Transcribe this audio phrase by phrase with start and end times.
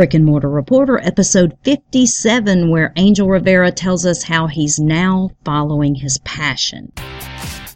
[0.00, 5.94] Brick and Mortar Reporter, episode 57, where Angel Rivera tells us how he's now following
[5.94, 6.90] his passion.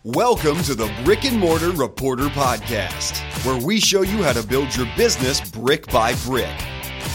[0.05, 4.75] Welcome to the Brick and Mortar Reporter Podcast, where we show you how to build
[4.75, 6.49] your business brick by brick.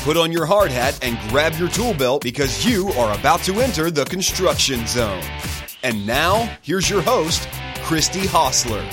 [0.04, 3.62] Put on your hard hat and grab your tool belt because you are about to
[3.62, 5.24] enter the construction zone.
[5.82, 7.50] And now, here's your host,
[7.82, 8.88] Christy Hostler.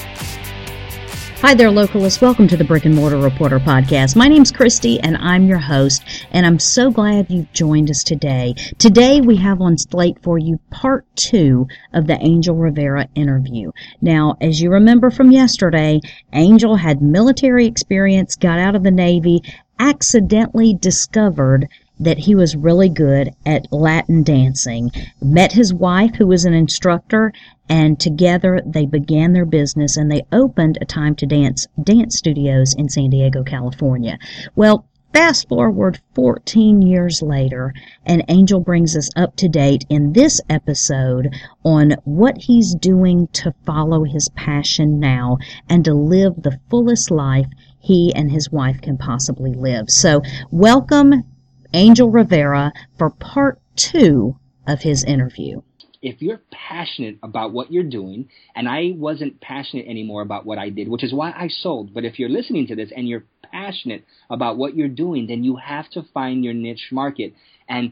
[1.42, 2.22] Hi there, localists.
[2.22, 4.16] Welcome to the Brick and Mortar Reporter podcast.
[4.16, 6.02] My name's Christy, and I'm your host,
[6.32, 8.54] and I'm so glad you've joined us today.
[8.78, 13.70] Today, we have on slate for you part two of the Angel Rivera interview.
[14.00, 16.00] Now, as you remember from yesterday,
[16.32, 19.42] Angel had military experience, got out of the Navy,
[19.78, 21.68] accidentally discovered
[22.00, 24.90] that he was really good at Latin dancing,
[25.20, 27.32] met his wife, who was an instructor,
[27.68, 32.74] and together they began their business and they opened a time to dance dance studios
[32.74, 34.18] in San Diego, California.
[34.54, 37.72] Well, fast forward 14 years later,
[38.04, 43.54] and Angel brings us up to date in this episode on what he's doing to
[43.64, 47.46] follow his passion now and to live the fullest life
[47.78, 49.88] he and his wife can possibly live.
[49.88, 51.24] So, welcome
[51.72, 55.62] Angel Rivera for part two of his interview.
[56.06, 60.68] If you're passionate about what you're doing, and I wasn't passionate anymore about what I
[60.68, 64.04] did, which is why I sold, but if you're listening to this and you're passionate
[64.30, 67.34] about what you're doing, then you have to find your niche market
[67.68, 67.90] and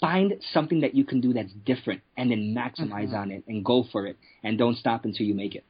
[0.00, 3.14] find something that you can do that's different and then maximize mm-hmm.
[3.14, 5.64] on it and go for it and don't stop until you make it.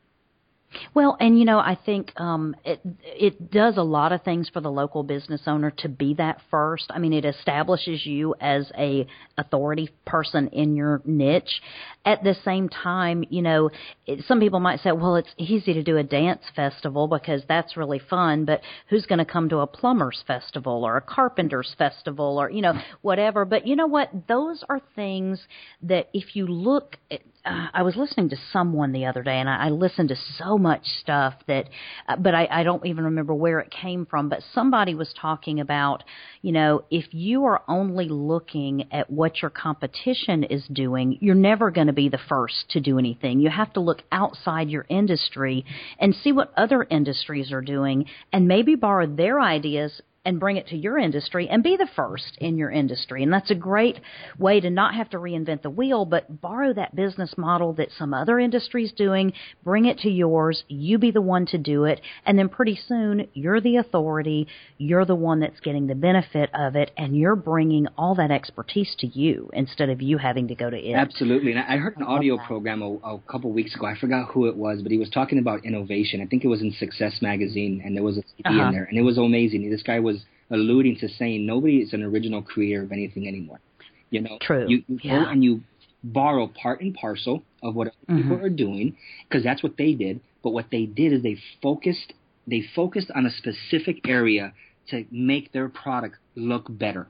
[0.94, 4.60] Well, and you know, I think um, it it does a lot of things for
[4.60, 6.86] the local business owner to be that first.
[6.90, 9.06] I mean, it establishes you as a
[9.38, 11.60] authority person in your niche.
[12.04, 13.70] At the same time, you know,
[14.06, 17.76] it, some people might say, "Well, it's easy to do a dance festival because that's
[17.76, 22.40] really fun," but who's going to come to a plumbers festival or a carpenters festival
[22.40, 23.44] or you know whatever?
[23.44, 24.10] But you know what?
[24.28, 25.46] Those are things
[25.82, 29.48] that if you look at uh, I was listening to someone the other day, and
[29.48, 31.68] I, I listened to so much stuff that,
[32.08, 34.28] uh, but I, I don't even remember where it came from.
[34.28, 36.04] But somebody was talking about,
[36.42, 41.72] you know, if you are only looking at what your competition is doing, you're never
[41.72, 43.40] going to be the first to do anything.
[43.40, 45.64] You have to look outside your industry
[45.98, 50.68] and see what other industries are doing, and maybe borrow their ideas and bring it
[50.68, 53.22] to your industry and be the first in your industry.
[53.22, 53.98] And that's a great
[54.38, 58.14] way to not have to reinvent the wheel, but borrow that business model that some
[58.14, 59.32] other industry's doing,
[59.64, 63.28] bring it to yours, you be the one to do it, and then pretty soon
[63.34, 64.46] you're the authority,
[64.78, 68.94] you're the one that's getting the benefit of it, and you're bringing all that expertise
[68.98, 70.94] to you instead of you having to go to it.
[70.94, 71.50] Absolutely.
[71.50, 73.86] And I heard an audio program a, a couple weeks ago.
[73.86, 76.20] I forgot who it was, but he was talking about innovation.
[76.20, 78.68] I think it was in Success Magazine, and there was a CD uh-huh.
[78.68, 79.68] in there, and it was amazing.
[79.68, 80.11] This guy was
[80.52, 83.60] alluding to saying nobody is an original creator of anything anymore.
[84.10, 84.66] You know, True.
[84.68, 85.24] You, you yeah.
[85.24, 85.62] go and you
[86.04, 88.16] borrow part and parcel of what mm-hmm.
[88.18, 88.96] people are doing
[89.28, 90.20] because that's what they did.
[90.42, 92.12] But what they did is they focused
[92.46, 94.52] they focused on a specific area
[94.88, 97.06] to make their product look better.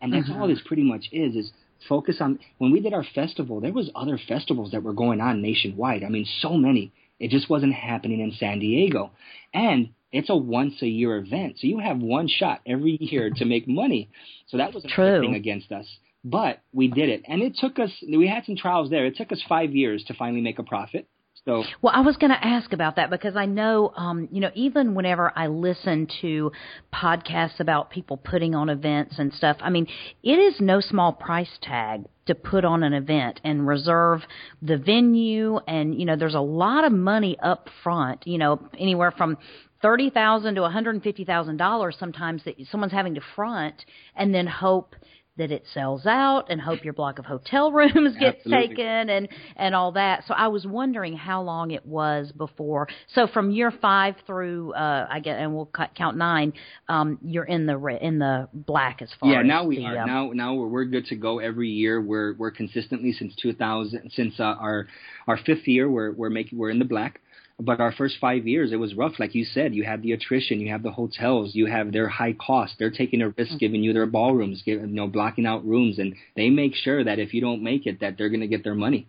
[0.00, 0.40] And that's mm-hmm.
[0.40, 1.52] all this pretty much is is
[1.88, 5.42] focus on when we did our festival, there was other festivals that were going on
[5.42, 6.04] nationwide.
[6.04, 6.92] I mean so many.
[7.20, 9.12] It just wasn't happening in San Diego.
[9.54, 11.58] And it's a once a year event.
[11.58, 14.10] So you have one shot every year to make money.
[14.48, 14.88] So that was a
[15.20, 15.86] thing against us.
[16.24, 17.22] But we did it.
[17.26, 19.06] And it took us, we had some trials there.
[19.06, 21.06] It took us five years to finally make a profit.
[21.46, 24.50] So, well, I was going to ask about that because I know, um, you know,
[24.54, 26.52] even whenever I listen to
[26.92, 29.86] podcasts about people putting on events and stuff, I mean,
[30.22, 34.20] it is no small price tag to put on an event and reserve
[34.62, 35.58] the venue.
[35.66, 39.36] And you know there's a lot of money up front you know anywhere from
[39.82, 43.84] thirty thousand to one hundred and fifty thousand dollars sometimes that someone's having to front
[44.14, 44.94] and then hope
[45.40, 48.68] that it sells out and hope your block of hotel rooms gets Absolutely.
[48.68, 50.24] taken and and all that.
[50.28, 52.88] So I was wondering how long it was before.
[53.14, 56.52] So from year five through uh, I get and we'll count nine.
[56.88, 59.32] Um, you're in the re- in the black as far.
[59.32, 59.98] Yeah, now we the, are.
[59.98, 62.00] Um, now now we're, we're good to go every year.
[62.00, 64.86] We're we're consistently since 2000 since uh, our
[65.26, 67.20] our fifth year we're we're making we're in the black.
[67.60, 69.18] But our first five years, it was rough.
[69.18, 72.32] Like you said, you have the attrition, you have the hotels, you have their high
[72.32, 72.74] cost.
[72.78, 73.56] They're taking a risk, mm-hmm.
[73.58, 77.34] giving you their ballrooms, you know, blocking out rooms, and they make sure that if
[77.34, 79.06] you don't make it, that they're going to get their money.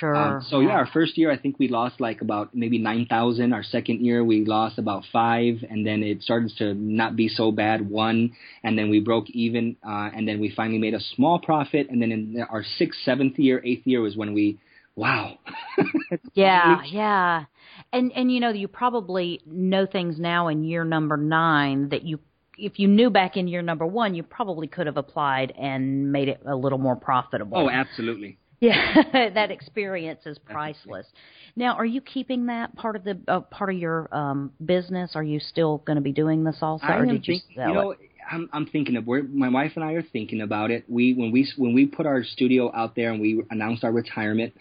[0.00, 0.16] Sure.
[0.16, 0.68] Um, so yeah.
[0.68, 3.52] yeah, our first year I think we lost like about maybe nine thousand.
[3.52, 7.52] Our second year we lost about five, and then it started to not be so
[7.52, 8.32] bad one,
[8.64, 12.00] and then we broke even, uh, and then we finally made a small profit, and
[12.00, 14.58] then in our sixth, seventh year, eighth year was when we,
[14.94, 15.38] wow.
[16.34, 17.44] yeah, yeah
[17.92, 22.18] and and you know you probably know things now in year number nine that you
[22.58, 26.28] if you knew back in year number one, you probably could have applied and made
[26.28, 27.58] it a little more profitable.
[27.58, 28.38] Oh, absolutely.
[28.60, 29.02] Yeah,
[29.34, 31.06] that experience is priceless.
[31.54, 35.12] Now, are you keeping that part of the uh, part of your um, business?
[35.14, 37.74] Are you still going to be doing this also, I or did you sell you
[37.74, 37.98] know, it?
[38.30, 40.84] I'm I'm thinking of where my wife and I are thinking about it.
[40.88, 44.54] We when we when we put our studio out there and we announced our retirement,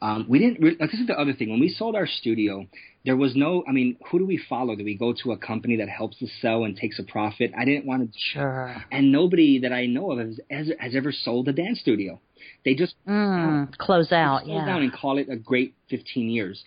[0.00, 0.60] um, we didn't.
[0.62, 1.50] Re- like, this is the other thing.
[1.50, 2.66] When we sold our studio,
[3.04, 3.64] there was no.
[3.68, 4.76] I mean, who do we follow?
[4.76, 7.52] Do we go to a company that helps us sell and takes a profit?
[7.58, 8.18] I didn't want to.
[8.32, 8.76] Sure.
[8.92, 12.20] And nobody that I know of has, has, has ever sold a dance studio.
[12.64, 14.46] They just Mm, close out.
[14.46, 14.64] Yeah.
[14.64, 16.62] down and call it a great 15 years.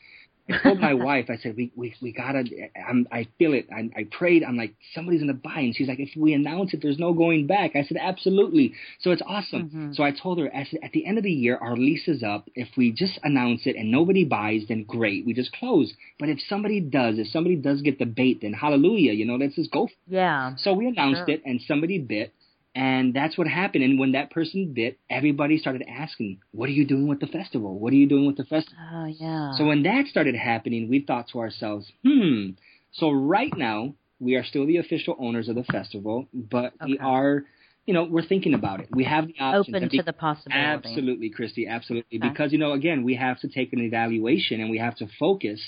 [0.54, 2.44] I told my wife, I said, we, we, we gotta,
[2.88, 3.68] I'm, I feel it.
[3.72, 4.44] I, I prayed.
[4.44, 5.60] I'm like, somebody's gonna buy.
[5.60, 7.76] And she's like, if we announce it, there's no going back.
[7.76, 8.74] I said, absolutely.
[9.02, 9.64] So it's awesome.
[9.64, 9.94] Mm-hmm.
[9.94, 12.24] So I told her, I said, at the end of the year, our lease is
[12.24, 12.50] up.
[12.56, 15.26] If we just announce it and nobody buys, then great.
[15.26, 15.94] We just close.
[16.20, 19.56] But if somebody does, if somebody does get the bait, then hallelujah, you know, let's
[19.56, 19.90] just go.
[20.08, 20.56] Yeah.
[20.58, 21.30] So we announced Sure.
[21.36, 22.34] it and somebody bit.
[22.74, 23.84] And that's what happened.
[23.84, 27.78] And when that person bit, everybody started asking, "What are you doing with the festival?
[27.78, 29.52] What are you doing with the festival?" Oh, yeah.
[29.58, 32.52] So when that started happening, we thought to ourselves, "Hmm."
[32.94, 37.44] So right now, we are still the official owners of the festival, but we are,
[37.86, 38.88] you know, we're thinking about it.
[38.92, 39.76] We have the options.
[39.76, 40.66] Open be- to the possibility.
[40.66, 41.68] Absolutely, Christy.
[41.68, 42.30] Absolutely, Okay.
[42.30, 45.62] because you know, again, we have to take an evaluation and we have to focus.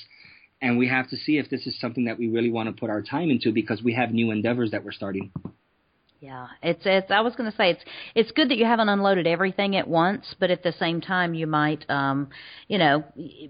[0.61, 2.89] And we have to see if this is something that we really want to put
[2.89, 5.29] our time into because we have new endeavors that we're starting.
[6.23, 7.11] Yeah, it's it's.
[7.11, 7.83] I was going to say it's
[8.15, 11.47] it's good that you haven't unloaded everything at once, but at the same time, you
[11.47, 12.29] might, um,
[12.69, 13.03] you know,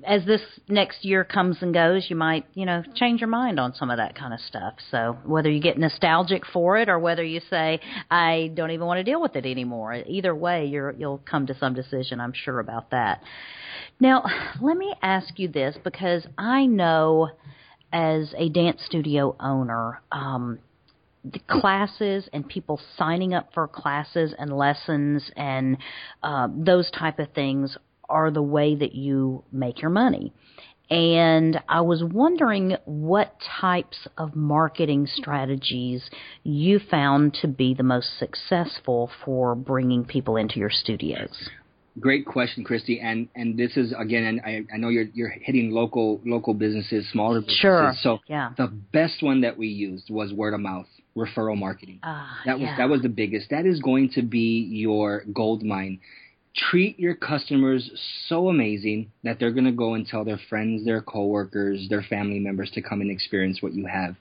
[0.03, 3.75] as this next year comes and goes, you might, you know, change your mind on
[3.75, 4.73] some of that kind of stuff.
[4.89, 7.79] So whether you get nostalgic for it or whether you say
[8.09, 11.55] I don't even want to deal with it anymore, either way, you're you'll come to
[11.59, 12.19] some decision.
[12.19, 13.21] I'm sure about that.
[13.99, 14.23] Now,
[14.59, 17.29] let me ask you this because I know
[17.91, 20.01] as a dance studio owner.
[20.11, 20.57] Um,
[21.47, 25.77] classes and people signing up for classes and lessons and
[26.21, 27.77] uh, those type of things
[28.09, 30.33] are the way that you make your money.
[30.89, 36.07] And I was wondering what types of marketing strategies
[36.43, 41.49] you found to be the most successful for bringing people into your studios.
[41.99, 42.99] Great question, Christy.
[42.99, 47.09] And and this is again, and I, I know you're you're hitting local local businesses,
[47.11, 47.59] smaller businesses.
[47.61, 47.93] Sure.
[48.01, 48.51] So Yeah.
[48.57, 50.87] the best one that we used was word of mouth
[51.17, 51.99] referral marketing.
[52.03, 52.77] Ah, that was yeah.
[52.77, 53.49] that was the biggest.
[53.49, 55.99] That is going to be your gold mine.
[56.55, 57.89] Treat your customers
[58.27, 62.37] so amazing that they're going to go and tell their friends, their coworkers, their family
[62.37, 64.15] members to come and experience what you have.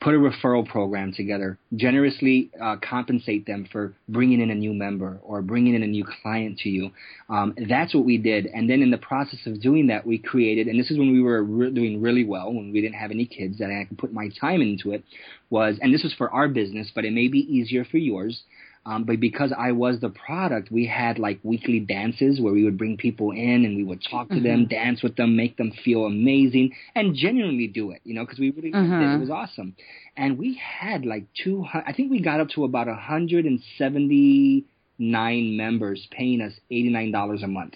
[0.00, 1.58] Put a referral program together.
[1.74, 6.06] Generously uh, compensate them for bringing in a new member or bringing in a new
[6.22, 6.92] client to you.
[7.28, 8.46] Um, that's what we did.
[8.46, 11.20] And then in the process of doing that, we created, and this is when we
[11.20, 14.14] were re- doing really well, when we didn't have any kids, that I could put
[14.14, 15.04] my time into it.
[15.50, 18.42] Was and this was for our business, but it may be easier for yours.
[18.86, 22.78] Um, but because I was the product, we had like weekly dances where we would
[22.78, 26.04] bring people in and we would talk to them, dance with them, make them feel
[26.04, 29.06] amazing, and genuinely do it, you know, because we really loved it.
[29.16, 29.74] It was awesome.
[30.16, 36.40] And we had like 200, I think we got up to about 179 members paying
[36.40, 37.74] us $89 a month.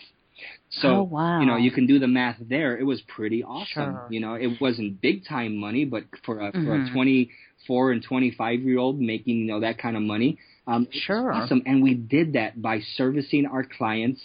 [0.70, 1.40] So, Oh, wow.
[1.40, 2.76] you know, you can do the math there.
[2.78, 3.66] It was pretty awesome.
[3.74, 4.04] Sure.
[4.08, 6.86] You know, it wasn't big time money, but for a, for Mm-hmm.
[6.86, 11.32] a 24 and 25 year old making, you know, that kind of money, um, Sure.
[11.32, 11.62] awesome.
[11.66, 14.20] And we did that by servicing our clients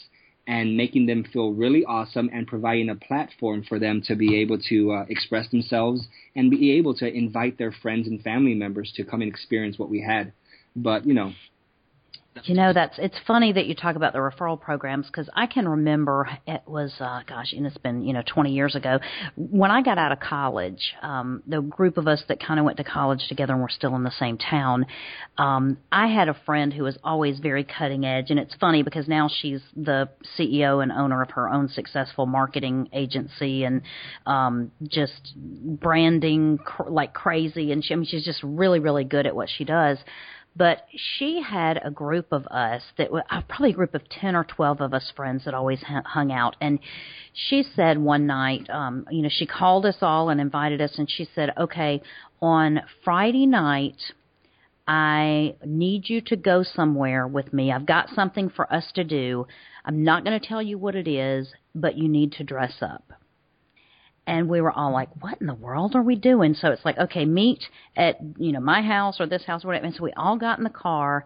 [0.48, 4.60] and making them feel really awesome and providing a platform for them to be able
[4.70, 9.03] to uh, express themselves and be able to invite their friends and family members to
[9.03, 10.34] come and experience what we had.
[10.75, 11.31] But, you know,
[12.44, 15.68] You know, that's it's funny that you talk about the referral programs because I can
[15.68, 19.00] remember it was uh, gosh, and it's been you know 20 years ago
[19.38, 20.96] when I got out of college.
[21.01, 23.96] Um, the group of us that kind of went to college together and were still
[23.96, 24.86] in the same town.
[25.38, 29.08] Um, I had a friend who was always very cutting edge, and it's funny because
[29.08, 33.82] now she's the CEO and owner of her own successful marketing agency and
[34.25, 37.72] um, just branding cr- like crazy.
[37.72, 40.00] And she, I mean, she's just really, really good at what she does.
[40.55, 44.35] But she had a group of us that were uh, probably a group of 10
[44.35, 46.55] or 12 of us friends that always hu- hung out.
[46.62, 46.79] And
[47.33, 51.09] she said one night, um, you know, she called us all and invited us, and
[51.12, 52.01] she said, okay,
[52.41, 53.97] on Friday night,
[54.88, 57.71] I need you to go somewhere with me.
[57.71, 59.47] I've got something for us to do.
[59.83, 63.12] I'm not going to tell you what it is, but you need to dress up.
[64.27, 66.55] And we were all like, what in the world are we doing?
[66.55, 67.63] So it's like, okay, meet
[67.96, 69.86] at, you know, my house or this house or whatever.
[69.86, 71.25] And so we all got in the car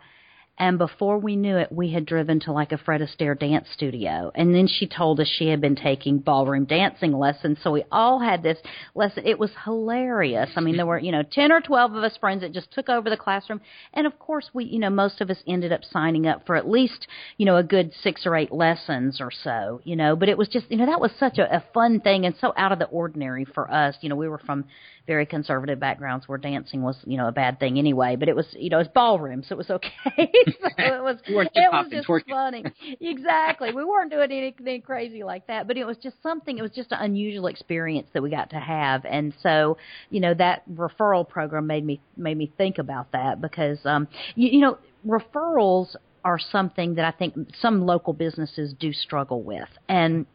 [0.59, 4.29] And before we knew it, we had driven to like a Fred Astaire dance studio.
[4.35, 7.59] And then she told us she had been taking ballroom dancing lessons.
[7.63, 8.57] So we all had this
[8.93, 9.23] lesson.
[9.25, 10.49] It was hilarious.
[10.57, 12.89] I mean, there were, you know, 10 or 12 of us friends that just took
[12.89, 13.61] over the classroom.
[13.93, 16.69] And of course, we, you know, most of us ended up signing up for at
[16.69, 20.37] least, you know, a good six or eight lessons or so, you know, but it
[20.37, 22.79] was just, you know, that was such a, a fun thing and so out of
[22.79, 23.95] the ordinary for us.
[24.01, 24.65] You know, we were from
[25.09, 28.15] very conservative backgrounds where dancing was, you know, a bad thing anyway.
[28.15, 29.89] But it was, you know, it was ballroom, so it was okay.
[30.15, 32.63] so it was, it was just funny.
[33.01, 33.73] exactly.
[33.73, 36.59] We weren't doing anything crazy like that, but it was just something.
[36.59, 39.77] It was just an unusual experience that we got to have, and so,
[40.11, 44.49] you know, that referral program made me made me think about that because, um, you,
[44.49, 50.27] you know, referrals are something that I think some local businesses do struggle with, and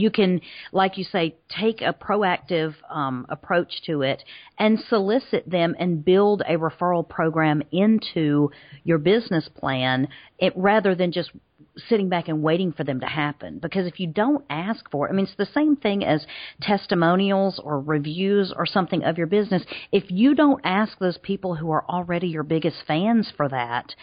[0.00, 0.40] you can,
[0.72, 4.22] like you say, take a proactive um, approach to it
[4.58, 8.50] and solicit them and build a referral program into
[8.84, 11.30] your business plan it, rather than just
[11.88, 13.58] sitting back and waiting for them to happen.
[13.58, 16.26] Because if you don't ask for it, I mean, it's the same thing as
[16.60, 19.62] testimonials or reviews or something of your business.
[19.92, 23.94] If you don't ask those people who are already your biggest fans for that,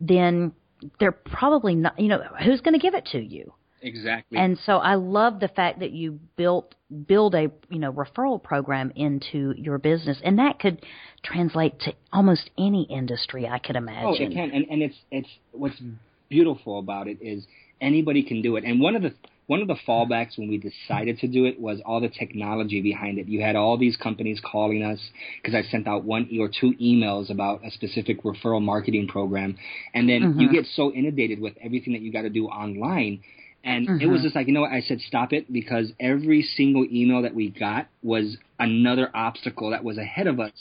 [0.00, 0.52] then
[0.98, 3.52] they're probably not, you know, who's going to give it to you?
[3.82, 4.38] Exactly.
[4.38, 6.74] And so I love the fact that you built
[7.06, 10.84] build a you know referral program into your business, and that could
[11.24, 14.04] translate to almost any industry I could imagine.
[14.06, 15.80] Oh, it can, and and it's it's what's
[16.28, 17.44] beautiful about it is
[17.80, 18.64] anybody can do it.
[18.64, 19.12] And one of the
[19.48, 23.18] one of the fallbacks when we decided to do it was all the technology behind
[23.18, 23.26] it.
[23.26, 25.00] You had all these companies calling us
[25.42, 29.56] because I sent out one or two emails about a specific referral marketing program,
[29.92, 30.40] and then mm-hmm.
[30.40, 33.22] you get so inundated with everything that you got to do online
[33.64, 34.00] and mm-hmm.
[34.00, 34.24] it was mm-hmm.
[34.24, 34.72] just like, you know what?
[34.72, 39.84] I said, stop it because every single email that we got was another obstacle that
[39.84, 40.52] was ahead of us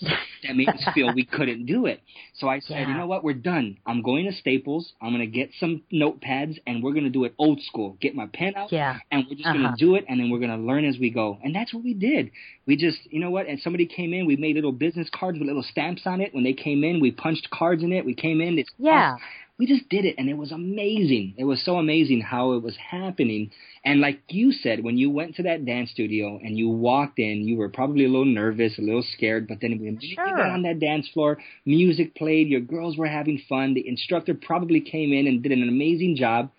[0.43, 2.01] that made us feel we couldn't do it.
[2.35, 2.87] So I said, yeah.
[2.89, 3.23] you know what?
[3.23, 3.77] We're done.
[3.87, 4.93] I'm going to Staples.
[5.01, 7.97] I'm going to get some notepads and we're going to do it old school.
[7.99, 8.71] Get my pen out.
[8.71, 8.97] Yeah.
[9.11, 9.57] And we're just uh-huh.
[9.57, 11.39] going to do it and then we're going to learn as we go.
[11.43, 12.29] And that's what we did.
[12.67, 13.47] We just, you know what?
[13.47, 14.27] And somebody came in.
[14.27, 16.35] We made little business cards with little stamps on it.
[16.35, 18.05] When they came in, we punched cards in it.
[18.05, 18.59] We came in.
[18.59, 19.15] It's yeah.
[19.61, 21.35] We just did it and it was amazing.
[21.37, 23.51] It was so amazing how it was happening.
[23.85, 27.47] And like you said, when you went to that dance studio and you walked in,
[27.47, 30.27] you were probably a little nervous, a little scared, but then when sure.
[30.27, 34.33] you got on that dance floor, music played, your girls were having fun, the instructor
[34.33, 36.49] probably came in and did an amazing job.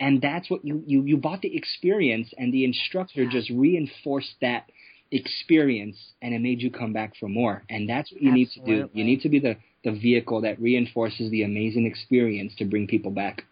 [0.00, 3.30] And that's what you, you, you bought the experience and the instructor yeah.
[3.30, 4.68] just reinforced that
[5.12, 7.62] experience and it made you come back for more.
[7.70, 8.74] And that's what you Absolutely.
[8.74, 8.98] need to do.
[8.98, 13.10] You need to be the the vehicle that reinforces the amazing experience to bring people
[13.10, 13.44] back.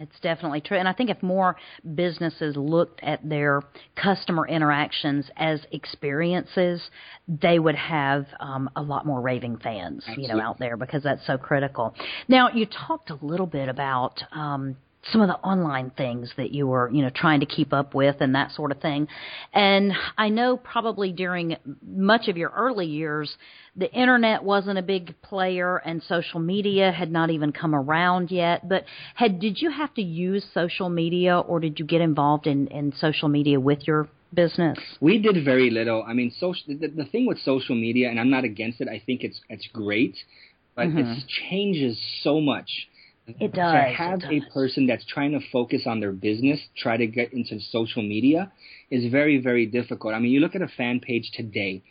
[0.00, 0.78] It's definitely true.
[0.78, 1.56] And I think if more
[1.94, 3.60] businesses looked at their
[4.02, 6.82] customer interactions as experiences,
[7.28, 10.22] they would have um, a lot more raving fans, Absolutely.
[10.22, 11.94] you know, out there because that's so critical.
[12.28, 14.76] Now, you talked a little bit about um,
[15.12, 18.16] some of the online things that you were, you know, trying to keep up with
[18.20, 19.08] and that sort of thing.
[19.52, 23.34] And I know probably during much of your early years,
[23.76, 28.68] the internet wasn't a big player and social media had not even come around yet.
[28.68, 32.66] But had did you have to use social media or did you get involved in,
[32.68, 34.78] in social media with your business?
[35.00, 36.04] We did very little.
[36.06, 36.62] I mean, social.
[36.78, 38.88] The, the thing with social media, and I'm not against it.
[38.88, 40.16] I think it's it's great,
[40.74, 40.98] but mm-hmm.
[40.98, 42.68] it changes so much
[43.38, 43.72] it does.
[43.72, 47.60] To have a person that's trying to focus on their business try to get into
[47.60, 48.52] social media
[48.90, 50.14] is very, very difficult.
[50.14, 51.82] I mean, you look at a fan page today.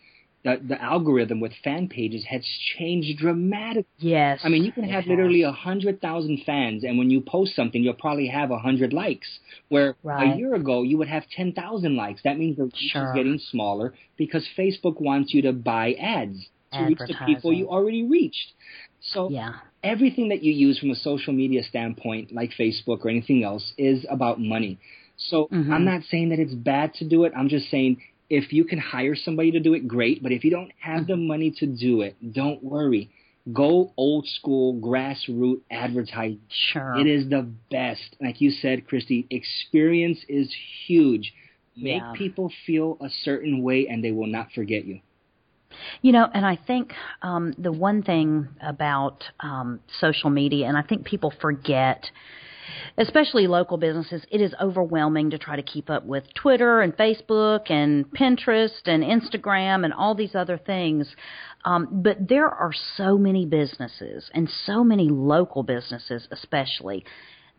[0.41, 2.45] The, the algorithm with fan pages has
[2.77, 3.83] changed dramatically.
[3.97, 4.39] Yes.
[4.41, 7.83] I mean, you can have literally a hundred thousand fans, and when you post something,
[7.83, 9.27] you'll probably have a hundred likes.
[9.67, 10.33] Where right.
[10.33, 12.21] a year ago you would have ten thousand likes.
[12.23, 13.09] That means the reach sure.
[13.09, 16.37] is getting smaller because Facebook wants you to buy ads
[16.71, 18.53] to reach the people you already reached.
[19.01, 23.43] So yeah everything that you use from a social media standpoint, like Facebook or anything
[23.43, 24.79] else, is about money.
[25.17, 25.71] So mm-hmm.
[25.71, 27.33] I'm not saying that it's bad to do it.
[27.35, 30.21] I'm just saying if you can hire somebody to do it, great.
[30.21, 33.09] But if you don't have the money to do it, don't worry.
[33.51, 36.41] Go old school grassroots advertising.
[36.49, 36.99] Sure.
[36.99, 38.15] It is the best.
[38.21, 40.53] Like you said, Christy, experience is
[40.85, 41.33] huge.
[41.75, 42.13] Make yeah.
[42.15, 44.99] people feel a certain way and they will not forget you.
[46.01, 50.81] You know, and I think um, the one thing about um, social media, and I
[50.81, 52.09] think people forget,
[52.97, 57.69] especially local businesses, it is overwhelming to try to keep up with Twitter and Facebook
[57.69, 61.07] and Pinterest and Instagram and all these other things.
[61.65, 67.05] Um, but there are so many businesses and so many local businesses, especially,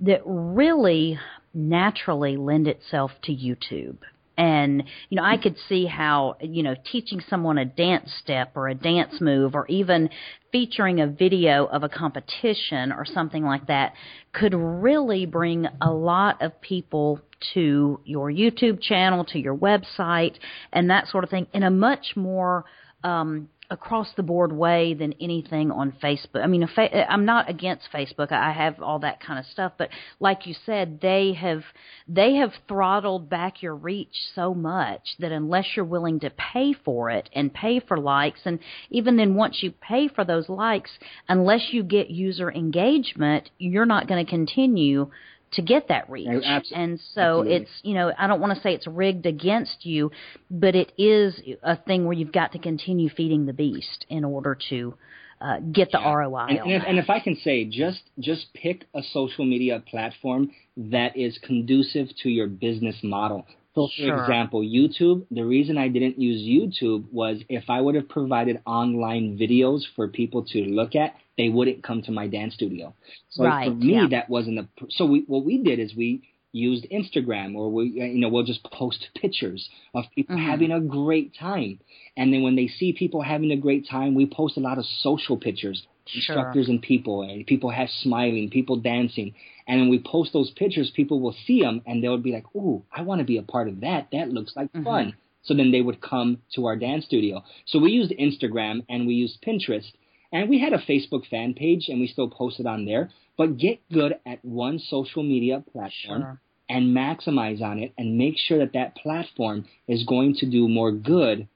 [0.01, 1.19] that really
[1.53, 3.99] naturally lend itself to YouTube
[4.37, 8.69] And, you know, I could see how, you know, teaching someone a dance step or
[8.69, 10.09] a dance move or even
[10.51, 13.93] featuring a video of a competition or something like that
[14.33, 17.21] could really bring a lot of people
[17.55, 20.37] to your YouTube channel, to your website,
[20.73, 22.65] and that sort of thing in a much more
[23.05, 26.43] um, across the board way than anything on Facebook.
[26.43, 26.69] I mean,
[27.09, 28.33] I'm not against Facebook.
[28.33, 31.63] I have all that kind of stuff, but like you said, they have
[32.09, 37.11] they have throttled back your reach so much that unless you're willing to pay for
[37.11, 38.59] it and pay for likes and
[38.91, 40.91] even then once you pay for those likes,
[41.29, 45.11] unless you get user engagement, you're not going to continue
[45.53, 46.29] to get that reach.
[46.29, 46.85] Absolutely.
[46.85, 47.55] And so Absolutely.
[47.55, 50.11] it's, you know, I don't want to say it's rigged against you,
[50.51, 54.57] but it is a thing where you've got to continue feeding the beast in order
[54.71, 54.95] to
[55.41, 56.13] uh, get the yeah.
[56.13, 56.47] ROI.
[56.49, 60.51] And, and, if, and if I can say, just just pick a social media platform
[60.77, 63.47] that is conducive to your business model.
[63.75, 68.09] So, for example, YouTube, the reason I didn't use YouTube was if I would have
[68.09, 72.95] provided online videos for people to look at, they wouldn't come to my dance studio.
[73.31, 74.07] So Right, for me, yeah.
[74.11, 74.67] that wasn't a.
[74.91, 78.63] So we, what we did is we used Instagram, or we, you know, we'll just
[78.65, 79.63] post pictures
[79.95, 80.47] of people Mhm.
[80.51, 81.79] having a great time,
[82.19, 84.85] and then when they see people having a great time, we post a lot of
[85.09, 86.19] social pictures Sure.
[86.19, 89.33] instructors and people, and people have smiling, people dancing.
[89.69, 92.83] And when we post those pictures, people will see them and they'll be like, "Ooh,
[92.99, 94.03] I want to be a part of that.
[94.11, 94.85] That looks like Mhm.
[94.85, 95.07] fun."
[95.43, 97.35] So then they would come to our dance studio.
[97.71, 99.91] So we used Instagram and we used Pinterest,
[100.33, 103.11] and we had a Facebook fan page, and we still posted on there.
[103.37, 106.41] But get good at one social media platform Sure.
[106.69, 110.93] and maximize on it, and make sure that that platform is going to do more
[110.93, 111.49] good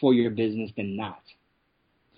[0.00, 1.20] for your business than not.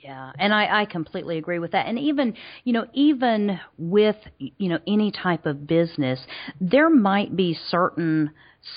[0.01, 1.87] Yeah, and I, I completely agree with that.
[1.87, 6.21] And even, you know, even with, you know, any type of business,
[6.61, 8.31] there might be certain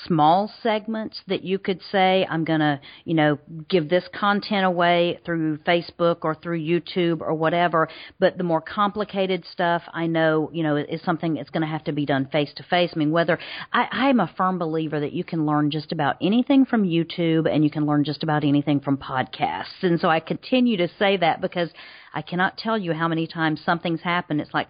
[0.06, 5.20] small segments that you could say, I'm going to, you know, give this content away
[5.24, 7.88] through Facebook or through YouTube or whatever.
[8.18, 11.84] But the more complicated stuff, I know, you know, is something that's going to have
[11.84, 12.90] to be done face to face.
[12.94, 13.38] I mean, whether
[13.72, 17.64] I, I'm a firm believer that you can learn just about anything from YouTube and
[17.64, 19.82] you can learn just about anything from podcasts.
[19.82, 21.70] And so I continue to say that because
[22.14, 24.40] I cannot tell you how many times something's happened.
[24.40, 24.68] It's like,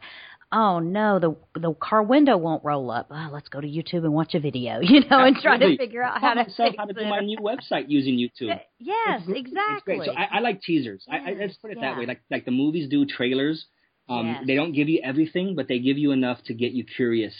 [0.52, 3.08] oh no, the the car window won't roll up.
[3.10, 6.02] Oh, let's go to YouTube and watch a video, you know, and try to figure
[6.02, 8.58] out how to myself how to do my new website using YouTube.
[8.78, 10.02] Yes, It's gr- It's great.
[10.04, 11.04] So I, I like teasers.
[11.10, 11.90] I, I, Yes, let's put it yeah.
[11.92, 12.06] that way.
[12.06, 13.66] Like like the movies do trailers.
[14.08, 14.44] Um, Yes.
[14.46, 17.34] They don't give you everything, but they give you enough to get you curious.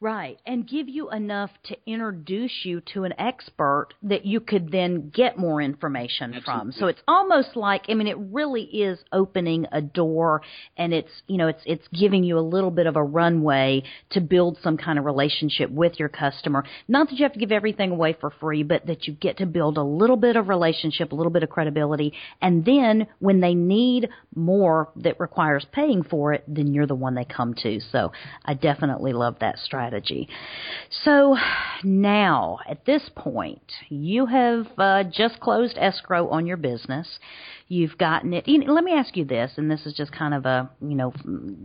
[0.00, 5.08] Right, and give you enough to introduce you to an expert that you could then
[5.08, 6.72] get more information from.
[6.72, 10.42] So it's almost like I mean it really is opening a door
[10.76, 14.20] and it's you know it's it's giving you a little bit of a runway to
[14.20, 16.64] build some kind of relationship with your customer.
[16.88, 19.46] Not that you have to give everything away for free, but that you get to
[19.46, 23.54] build a little bit of relationship, a little bit of credibility, and then when they
[23.54, 27.80] need more that requires paying for it, then you're the one they come to.
[27.92, 28.10] So
[28.44, 29.83] I definitely love that strategy.
[31.04, 31.36] So
[31.82, 37.18] now, at this point, you have uh, just closed escrow on your business.
[37.68, 38.46] You've gotten it.
[38.46, 40.94] You know, let me ask you this, and this is just kind of a, you
[40.94, 41.12] know,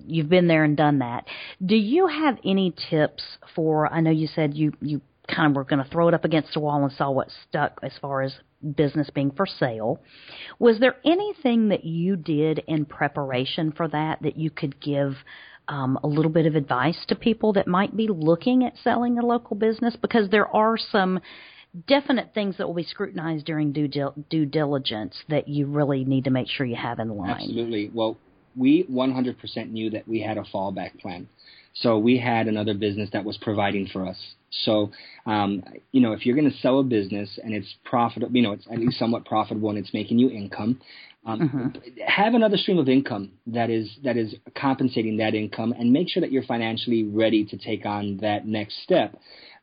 [0.07, 1.25] you've been there and done that.
[1.65, 3.23] Do you have any tips
[3.55, 3.91] for?
[3.91, 6.53] I know you said you you kind of were going to throw it up against
[6.53, 8.33] the wall and saw what stuck as far as
[8.75, 9.99] business being for sale.
[10.57, 15.15] Was there anything that you did in preparation for that that you could give
[15.69, 19.25] um, a little bit of advice to people that might be looking at selling a
[19.25, 19.95] local business?
[19.95, 21.19] Because there are some
[21.87, 23.87] definite things that will be scrutinized during due,
[24.29, 27.31] due diligence that you really need to make sure you have in line.
[27.31, 27.91] Absolutely.
[27.93, 28.17] Well,
[28.55, 31.29] we 100% knew that we had a fallback plan.
[31.75, 34.17] So we had another business that was providing for us.
[34.63, 34.91] So,
[35.25, 38.53] um, you know, if you're going to sell a business and it's profitable, you know,
[38.53, 40.81] it's at least somewhat profitable and it's making you income,
[41.29, 41.73] um,
[42.05, 46.21] have another stream of income that is that is compensating that income, and make sure
[46.21, 49.19] that you're financially ready to take on that next step.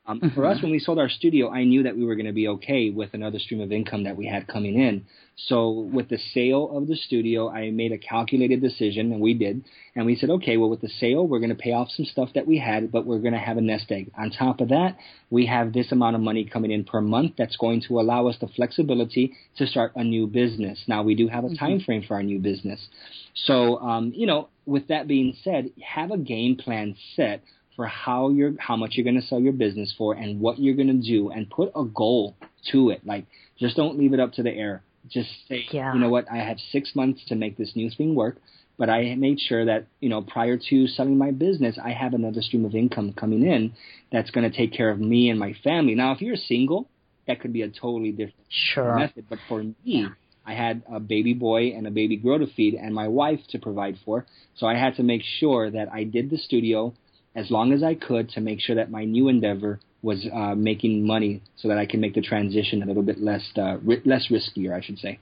[0.09, 2.33] Um, For us, when we sold our studio, I knew that we were going to
[2.33, 5.05] be okay with another stream of income that we had coming in.
[5.49, 9.65] So with the sale of the studio, I made a calculated decision, and we did.
[9.95, 12.31] And we said, okay, well, with the sale, we're going to pay off some stuff
[12.35, 14.13] that we had, but we're going to have a nest egg.
[14.17, 14.97] On top of that,
[15.29, 18.37] we have this amount of money coming in per month that's going to allow us
[18.41, 20.85] the flexibility to start a new business.
[20.87, 22.89] Now, we do have a time frame for our new business.
[23.35, 27.43] So, um, you know, with that being said, have a game plan set
[27.77, 30.75] for how you're how much you're going to sell your business for and what you're
[30.75, 32.35] going to do and put a goal
[32.73, 33.27] to it like
[33.59, 35.95] just don't leave it up to the air just say Yeah.
[35.95, 38.37] you know what i have 6 months to make this new thing work
[38.79, 42.43] but i made sure that you know prior to selling my business i have another
[42.43, 43.73] stream of income coming in
[44.11, 46.89] that's going to take care of me and my family now if you're single
[47.27, 48.97] that could be a totally different sure.
[48.97, 49.27] method.
[49.29, 50.07] But for me,
[50.47, 53.59] I had a baby boy and a baby girl to feed and my wife to
[53.59, 54.27] provide for.
[54.57, 56.95] So I had to make sure that I did the studio
[57.37, 61.07] as long as I could to make sure that my new endeavor was uh, making
[61.07, 64.29] money so that I can make the transition a little bit less uh, ri- less
[64.31, 65.21] riskier, I should say.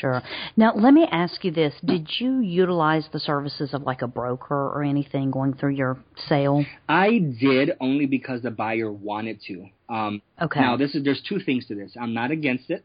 [0.00, 0.22] Sure.
[0.56, 1.74] Now, let me ask you this.
[1.84, 6.64] Did you utilize the services of like a broker or anything going through your sale?
[6.88, 9.66] I did only because the buyer wanted to.
[9.88, 10.60] Um, Okay.
[10.60, 11.92] Now, this is there's two things to this.
[12.00, 12.84] I'm not against it,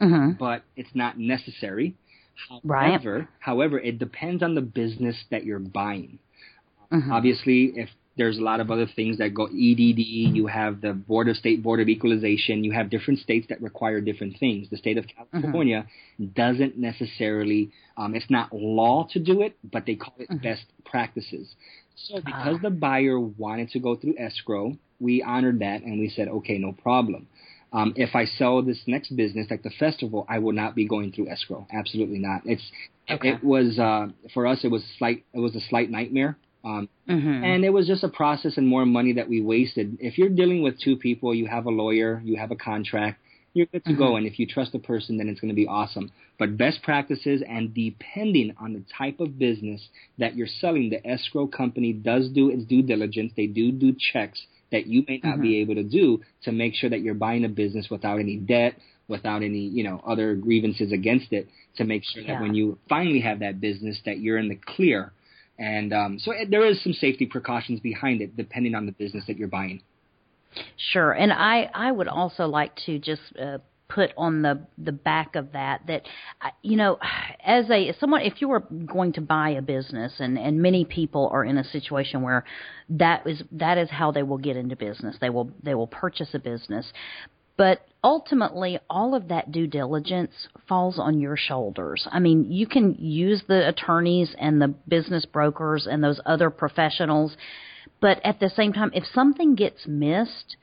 [0.00, 1.94] hmm but it's not necessary.
[2.62, 2.90] Right.
[2.90, 6.18] However, however, it depends on the business that you're buying.
[6.92, 7.10] Mhm.
[7.10, 9.98] Obviously, if there's a lot of other things that go EDD,
[10.34, 14.00] you have the Board of State Board of Equalization, you have different states that require
[14.00, 14.68] different things.
[14.70, 15.86] The state of California
[16.34, 21.56] doesn't necessarily, um, it's not law to do it, but they call it best practices.
[21.96, 26.28] So because the buyer wanted to go through escrow, we honored that and we said,
[26.28, 27.26] okay, no problem.
[27.72, 31.10] Um, if I sell this next business, like the festival, I will not be going
[31.10, 31.66] through escrow.
[31.72, 32.42] Absolutely not.
[32.44, 32.70] It's
[33.10, 33.30] Okay.
[33.32, 34.64] it was uh, for us.
[34.64, 35.24] It was slight.
[35.34, 36.38] It was a slight nightmare.
[36.64, 37.44] Um, Mhm.
[37.44, 39.98] and it was just a process and more money that we wasted.
[40.00, 43.20] If you're dealing with two people, you have a lawyer, you have a contract,
[43.52, 44.16] you're good to go.
[44.16, 46.10] And if you trust the person, then it's going to be awesome.
[46.38, 51.46] But best practices and depending on the type of business that you're selling, the escrow
[51.46, 53.32] company does do its due diligence.
[53.36, 56.90] They do do checks that you may not be able to do to make sure
[56.90, 58.74] that you're buying a business without any debt,
[59.06, 61.46] without any, you know, other grievances against it
[61.76, 65.12] to make sure that when you finally have that business that you're in the clear.
[65.58, 69.24] And um, so it, there is some safety precautions behind it, depending on the business
[69.28, 69.82] that you're buying.
[70.92, 75.36] Sure, and I I would also like to just uh, put on the the back
[75.36, 76.02] of that that
[76.40, 76.98] uh, you know
[77.44, 81.28] as a someone if you were going to buy a business and and many people
[81.32, 82.44] are in a situation where
[82.88, 85.16] that is that is how they will get into business.
[85.20, 86.92] They will they will purchase a business
[87.56, 92.94] but ultimately all of that due diligence falls on your shoulders i mean you can
[92.94, 97.36] use the attorneys and the business brokers and those other professionals
[98.00, 100.56] but at the same time if something gets missed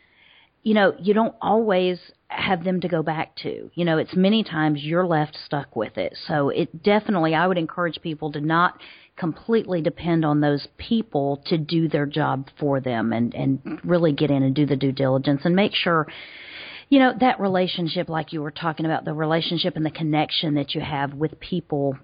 [0.64, 3.72] you know, you don't always have them to go back to.
[3.74, 6.16] You know, it's many times you're left stuck with it.
[6.28, 8.80] So it definitely, I would encourage people to not
[9.18, 14.32] completely depend on those people to do their job for them and, and really get
[14.32, 16.08] in and do the due diligence and make sure,
[16.92, 20.76] you know, that relationship, like you were talking about, the relationship and the connection that
[20.76, 21.98] you have with people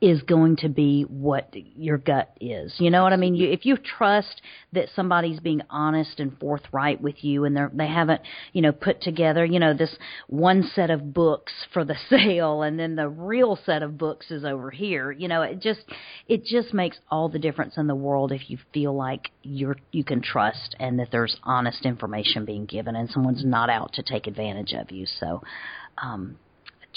[0.00, 2.72] is going to be what your gut is.
[2.78, 3.34] You know what I mean?
[3.34, 4.40] You, if you trust
[4.72, 9.02] that somebody's being honest and forthright with you, and they're they haven't you know put
[9.02, 9.94] together you know this
[10.28, 14.44] one set of books for the sale, and then the real set of books is
[14.44, 15.10] over here.
[15.10, 15.80] You know, it just
[16.28, 20.04] it just makes all the difference in the world if you feel like you're you
[20.04, 24.26] can trust and that there's honest information being given, and someone's not out to take
[24.26, 25.06] advantage of you.
[25.06, 25.42] So.
[26.00, 26.36] Um,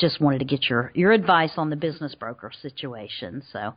[0.02, 3.42] just wanted to get your your advice on the business broker situation.
[3.54, 3.74] So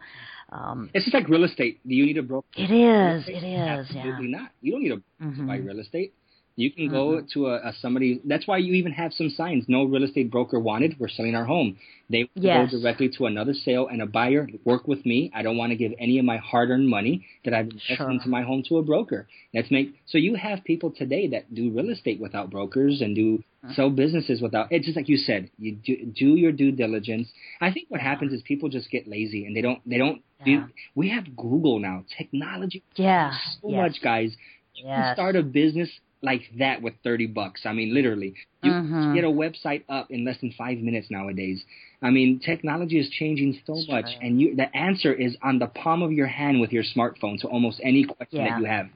[0.50, 1.80] um, It's just like real estate.
[1.87, 2.46] Do you need a broker?
[2.56, 3.78] it is, it is, yeah.
[3.78, 4.50] Absolutely not.
[4.62, 5.46] You don't need a broker to Mhm.
[5.46, 6.14] buy real estate.
[6.56, 8.20] You can go to a, a somebody.
[8.24, 9.64] That's why you even have some signs.
[9.68, 10.94] No real estate broker wanted.
[11.00, 11.76] We're selling our home.
[12.08, 12.70] They Yes.
[12.70, 14.48] go directly to another sale and a buyer.
[14.64, 15.32] Work with me.
[15.34, 18.10] I don't want to give any of my hard-earned money that I've invested Sure.
[18.10, 19.26] into my home to a broker.
[19.52, 19.94] Let's make.
[20.06, 24.40] So you have people today that do real estate without brokers and do sell businesses
[24.42, 24.68] without.
[24.70, 25.50] It's just like you said.
[25.59, 27.29] You do, do your due diligence.
[27.61, 29.81] I think what happens is people just get lazy and they don't.
[29.88, 30.22] They don't.
[30.44, 30.66] Yeah.
[30.66, 32.05] Do, we have Google now.
[32.18, 33.77] Technology Yeah, so yes.
[33.81, 34.37] much, guys.
[34.74, 35.88] You can start a business
[36.20, 37.62] like that with 30 bucks.
[37.64, 38.35] I mean, literally.
[38.62, 38.88] You Mhm.
[38.88, 41.62] can get a website up in less than five minutes nowadays.
[42.03, 44.27] I mean, technology is changing so It's much, true.
[44.27, 47.48] and you, the answer is on the palm of your hand with your smartphone to
[47.48, 48.50] almost any question Yeah.
[48.50, 48.88] that you have.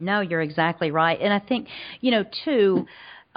[0.00, 1.18] No, you're exactly right.
[1.20, 1.68] And I think,
[2.00, 2.86] you know, too,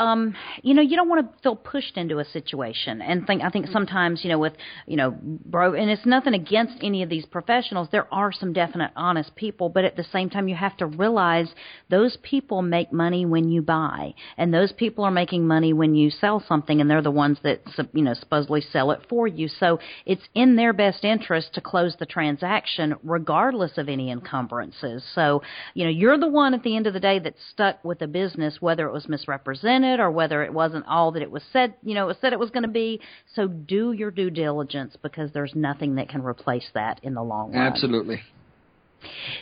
[0.02, 0.34] um,
[0.64, 3.68] you know, you don't want to feel pushed into a situation and think, I think
[3.68, 4.54] sometimes, you know, with,
[4.88, 7.88] you know, bro, and it's nothing against any of these professionals.
[7.92, 11.54] There are some definite honest people, but at the same time, you have to realize
[11.92, 16.10] those people make money when you buy and those people are making money when you
[16.10, 17.62] sell something and they're the ones that,
[17.94, 19.48] you know, supposedly sell it for you.
[19.48, 25.04] So it's in their best interest to close the transaction regardless of any encumbrances.
[25.14, 25.44] So,
[25.76, 28.08] you know, you're the one at the end of the day that's stuck with a
[28.08, 31.94] business, whether it was misrepresented or whether it wasn't all that it was said, you
[31.94, 33.00] know, it was said it was going to be.
[33.36, 37.54] So do your due diligence because there's nothing that can replace that in the long
[37.54, 37.62] run.
[37.62, 38.22] Absolutely.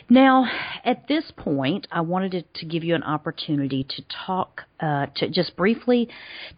[0.08, 0.46] Now,
[0.84, 5.28] at this point, I wanted to, to give you an opportunity to talk, uh, to
[5.28, 6.08] just briefly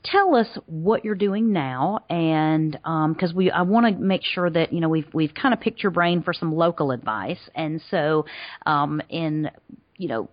[0.04, 4.72] tell us what you're doing now, and because we, I want to make sure that
[4.72, 8.24] you know we've we've kind of picked your brain for some local advice, and so
[8.66, 9.50] um, in
[9.96, 10.30] you know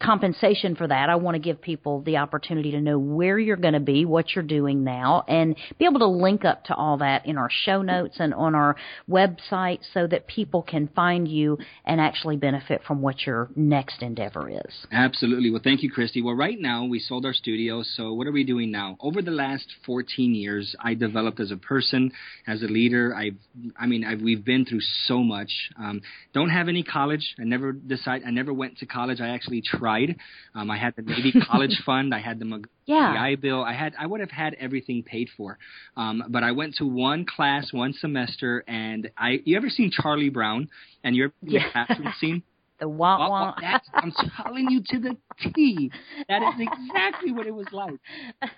[0.00, 3.74] compensation for that, I want to give people the opportunity to know where you're going
[3.74, 7.26] to be, what you're doing now, and be able to link up to all that
[7.26, 8.76] in our show notes and on our
[9.10, 14.48] website so that people can find you and actually benefit from what your next endeavor
[14.48, 14.86] is.
[14.92, 15.50] Absolutely.
[15.50, 16.22] Well, thank you, Christy.
[16.22, 18.96] Well, right now we sold our studio, so what are we doing now?
[19.00, 22.12] Over the last 14 years, I developed as a person,
[22.46, 23.14] as a leader.
[23.14, 23.36] I've,
[23.78, 25.50] I mean, I've, we've been through so much.
[25.78, 27.34] Um, don't have any college.
[27.40, 28.22] I never decide.
[28.26, 29.20] I never went to college.
[29.20, 30.16] I actually tried.
[30.54, 32.14] Um, I had the Navy College Fund.
[32.14, 33.28] I had the yeah.
[33.28, 33.62] GI Bill.
[33.62, 33.94] I had.
[33.98, 35.58] I would have had everything paid for.
[35.96, 39.40] Um, but I went to one class, one semester, and I.
[39.44, 40.68] You ever seen Charlie Brown?
[41.04, 41.60] And you're yeah.
[41.60, 42.42] the classroom scene.
[42.80, 43.54] The wah wah.
[43.60, 45.16] That's, I'm telling you to the
[45.52, 45.90] T.
[46.28, 47.98] That is exactly what it was like.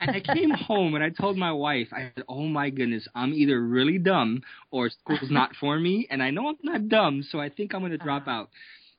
[0.00, 3.32] And I came home and I told my wife, I said, "Oh my goodness, I'm
[3.32, 7.40] either really dumb or school's not for me, and I know I'm not dumb, so
[7.40, 8.42] I think I'm going to drop uh-huh.
[8.42, 8.50] out."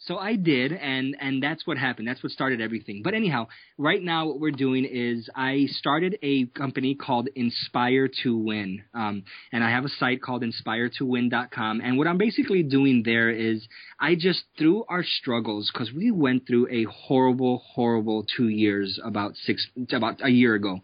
[0.05, 2.07] So I did, and and that's what happened.
[2.07, 3.01] That's what started everything.
[3.03, 8.35] But anyhow, right now what we're doing is I started a company called Inspire to
[8.35, 11.81] Win, um, and I have a site called InspireToWin.com.
[11.81, 13.67] And what I'm basically doing there is
[13.99, 19.35] I just through our struggles because we went through a horrible, horrible two years about
[19.35, 20.79] six about a year ago.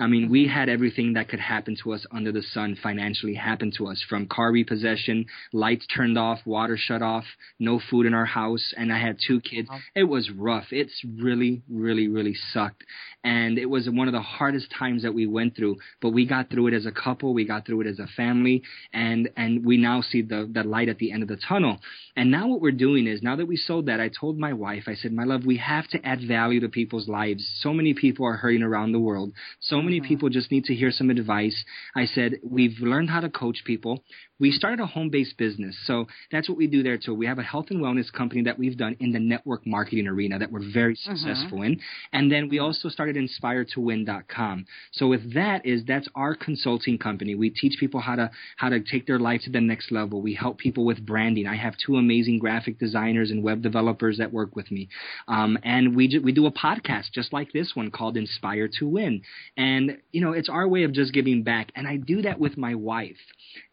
[0.00, 3.70] I mean, we had everything that could happen to us under the sun financially happen
[3.76, 7.24] to us from car repossession, lights turned off, water shut off,
[7.58, 9.68] no food in our house, and I had two kids.
[9.94, 10.68] It was rough.
[10.70, 12.82] It's really, really, really sucked.
[13.22, 16.48] And it was one of the hardest times that we went through, but we got
[16.48, 18.62] through it as a couple, we got through it as a family,
[18.94, 21.78] and, and we now see the, the light at the end of the tunnel.
[22.16, 24.84] And now what we're doing is, now that we sold that, I told my wife,
[24.86, 27.46] I said, my love, we have to add value to people's lives.
[27.60, 29.34] So many people are hurting around the world.
[29.60, 31.64] So many people just need to hear some advice.
[31.96, 34.04] I said, we've learned how to coach people.
[34.38, 35.76] We started a home based business.
[35.86, 37.14] So that's what we do there too.
[37.14, 40.38] We have a health and wellness company that we've done in the network marketing arena
[40.38, 41.80] that we're very successful in.
[42.12, 44.66] And then we also started inspiretowin.com.
[44.92, 47.34] So with that is that's our consulting company.
[47.34, 50.22] We teach people how to how to take their life to the next level.
[50.22, 51.46] We help people with branding.
[51.46, 54.88] I have two amazing graphic designers and web developers that work with me.
[55.28, 59.22] Um, and we we do a podcast just like this one called Inspire to Win.
[59.56, 59.79] And
[60.12, 61.70] you know, it's our way of just giving back.
[61.74, 63.16] And I do that with my wife.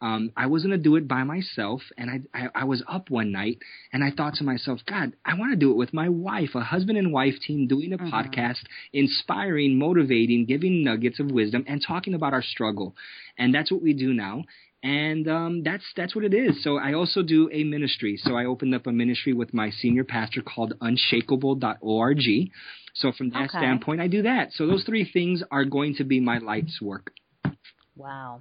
[0.00, 3.10] Um, I was going to do it by myself, and I, I I was up
[3.10, 3.58] one night,
[3.92, 6.60] and I thought to myself, God, I want to do it with my wife, a
[6.60, 8.60] husband and wife team doing a podcast,
[8.92, 12.94] inspiring, motivating, giving nuggets of wisdom, and talking about our struggle.
[13.36, 14.44] And that's what we do now
[14.82, 16.62] and um, that's that's what it is.
[16.62, 18.18] So I also do a ministry.
[18.22, 22.20] So I opened up a ministry with my senior pastor called Unshakable.org.
[22.94, 23.58] So from that Okay.
[23.58, 24.52] standpoint, I do that.
[24.52, 27.12] So those three things are going to be my life's work.
[27.96, 28.40] Wow.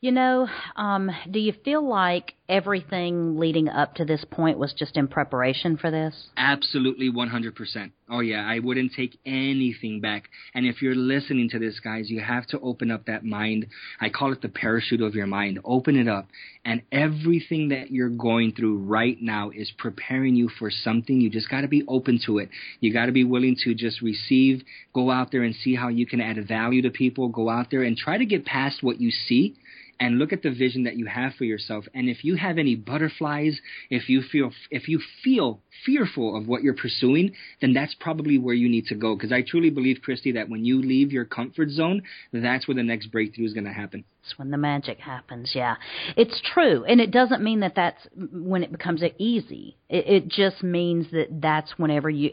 [0.00, 4.96] You know, um, do you feel like everything leading up to this point was just
[4.96, 6.14] in preparation for this?
[6.36, 7.90] Absolutely 100%.
[8.08, 10.28] Oh, yeah, I wouldn't take anything back.
[10.54, 13.66] And if you're listening to this, guys, you have to open up that mind.
[14.00, 15.58] I call it the parachute of your mind.
[15.64, 16.28] Open it up.
[16.64, 21.20] And everything that you're going through right now is preparing you for something.
[21.20, 22.50] You just got to be open to it.
[22.78, 24.62] You got to be willing to just receive,
[24.94, 27.82] go out there and see how you can add value to people, go out there
[27.82, 29.56] and try to get past what you see
[30.00, 31.84] and look at the vision that you have for yourself.
[31.94, 36.62] And if you have any butterflies if you feel if you feel fearful of what
[36.62, 39.14] you're pursuing then that's probably where you need to go.
[39.14, 42.82] Because i truly believe christy that when you leave your comfort zone that's where the
[42.82, 45.52] next breakthrough is going to happen That's when the magic happens.
[45.54, 45.76] Yeah,
[46.16, 49.76] it's true, and it doesn't mean that that's when it becomes easy.
[49.88, 52.30] It, it just means that that's whenever you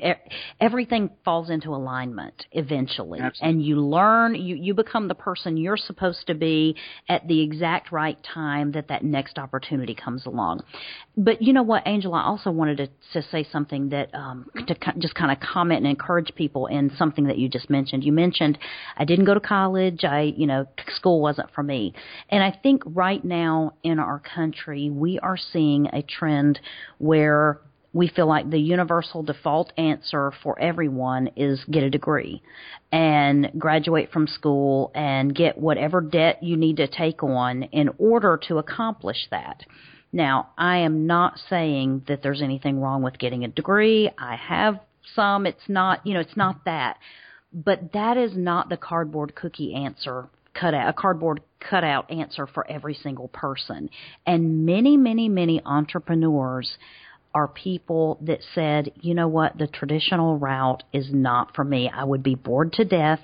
[0.59, 3.49] everything falls into alignment eventually, Absolutely.
[3.49, 4.35] and you learn.
[4.35, 6.75] You you become the person you're supposed to be
[7.07, 10.63] at the exact right time that that next opportunity comes along.
[11.15, 12.13] But you know what, Angel?
[12.13, 15.87] I also wanted to, to say something that um, to just kind of comment and
[15.87, 18.03] encourage people in something that you just mentioned.
[18.03, 18.57] You mentioned
[18.97, 20.03] I didn't go to college.
[20.03, 21.84] I you know school wasn't for me,
[22.29, 26.59] and I think right now in our country we are seeing a trend
[26.97, 27.59] where
[27.95, 32.41] we feel like the universal default answer for everyone is get a degree
[32.91, 38.37] and graduate from school and get whatever debt you need to take on in order
[38.49, 39.63] to accomplish that.
[40.11, 44.09] Now, I am not saying that there's anything wrong with getting a degree.
[44.17, 44.79] I have
[45.13, 45.45] some.
[45.45, 46.97] It's not, you know, it's not that.
[47.53, 50.27] But that is not the cardboard cookie answer
[50.59, 53.89] cutout, a cardboard cutout answer for every single person.
[54.25, 56.77] And many, many, many entrepreneurs
[57.35, 61.91] are people that said, you know what, the traditional route is not for me.
[61.93, 63.19] I would be bored to death.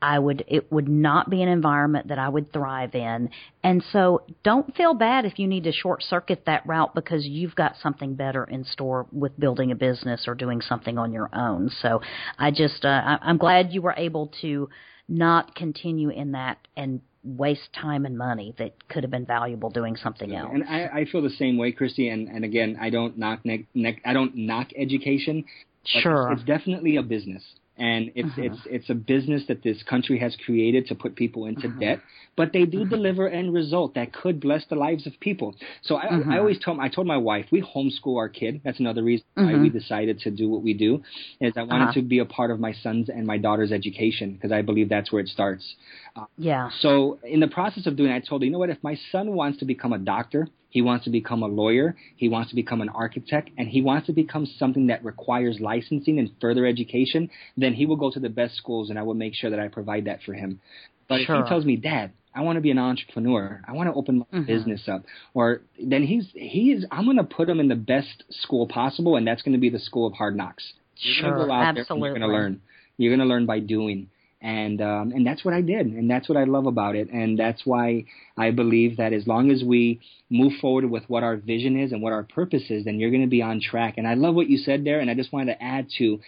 [0.00, 3.30] I would, it would not be an environment that I would thrive in.
[3.64, 7.56] And so don't feel bad if you need to short circuit that route because you've
[7.56, 11.68] got something better in store with building a business or doing something on your own.
[11.82, 12.00] So
[12.38, 14.68] I just, uh, I'm glad you were able to
[15.08, 19.96] not continue in that and waste time and money that could have been valuable doing
[19.96, 20.50] something else.
[20.52, 22.08] And I, I feel the same way, Christy.
[22.08, 25.44] And, and again, I don't knock ne- ne- I don't knock education.
[25.84, 27.42] Sure, it's, it's definitely a business
[27.78, 28.42] and it's uh-huh.
[28.42, 31.78] it's it's a business that this country has created to put people into uh-huh.
[31.78, 32.00] debt
[32.36, 32.90] but they do uh-huh.
[32.90, 36.38] deliver end result that could bless the lives of people so I, I uh-huh.
[36.38, 39.68] always told I told my wife we homeschool our kid that's another reason why we
[39.68, 39.78] uh-huh.
[39.78, 41.02] decided to do what we do
[41.40, 44.52] is I wanted to be a part of my son's and my daughter's education because
[44.52, 45.74] I believe that's where it starts
[46.16, 48.70] uh, yeah so in the process of doing it, I told her you know what
[48.70, 51.96] if my son wants to become a doctor he wants to become a lawyer.
[52.16, 56.18] He wants to become an architect, and he wants to become something that requires licensing
[56.18, 57.30] and further education.
[57.56, 59.68] Then he will go to the best schools, and I will make sure that I
[59.68, 60.60] provide that for him.
[61.08, 61.36] But sure.
[61.36, 63.62] if he tells me, Dad, I want to be an entrepreneur.
[63.66, 64.46] I want to open my mm-hmm.
[64.46, 65.04] business up.
[65.34, 66.84] Or then he's he is.
[66.90, 69.70] I'm going to put him in the best school possible, and that's going to be
[69.70, 70.72] the school of hard knocks.
[70.96, 72.10] You're sure, go out absolutely.
[72.10, 72.60] There you're going to learn.
[72.98, 76.28] You're going to learn by doing and um, and that's what I did, and that's
[76.28, 78.04] what I love about it, and that's why
[78.36, 82.02] I believe that as long as we move forward with what our vision is and
[82.02, 83.94] what our purpose is, then you're going to be on track.
[83.96, 86.20] And I love what you said there, and I just wanted to add to,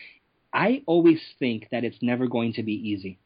[0.52, 3.18] I always think that it's never going to be easy.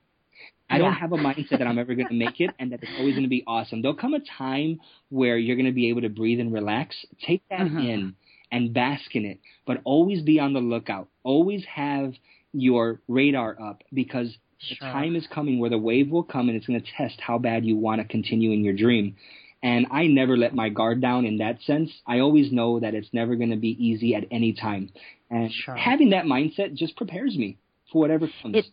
[0.68, 2.92] I don't have a mindset that I'm ever going to make it and that it's
[2.98, 3.82] always going to be awesome.
[3.82, 6.96] There'll come a time where you're going to be able to breathe and relax.
[7.24, 7.78] Take that uh-huh.
[7.78, 8.16] in
[8.50, 11.08] and bask in it, but always be on the lookout.
[11.22, 12.14] Always have
[12.52, 14.88] your radar up because Sure.
[14.88, 17.38] The time is coming where the wave will come and it's going to test how
[17.38, 19.16] bad you want to continue in your dream.
[19.62, 21.90] And I never let my guard down in that sense.
[22.06, 24.90] I always know that it's never going to be easy at any time.
[25.30, 25.74] And sure.
[25.74, 27.58] having that mindset just prepares me
[27.90, 28.56] for whatever comes.
[28.56, 28.66] It-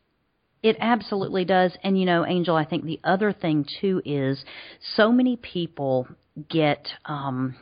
[0.64, 1.76] it absolutely does.
[1.84, 4.46] And you know, Angel, I think the other thing too is
[4.96, 6.08] so many people
[6.50, 7.56] get um